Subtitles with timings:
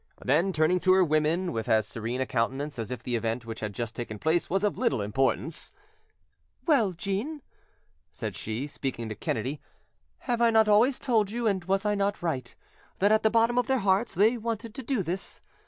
[0.25, 3.59] Then, turning to her women with as serene a countenance as if the event which
[3.59, 5.71] had just taken place was of little importance—
[6.65, 7.43] "Well, Jeanne,"
[8.11, 9.61] said she, speaking to Kennedy,
[10.21, 12.55] "have I not always told you, and was I not right,
[12.97, 15.39] that at the bottom of their hearts they wanted to do this?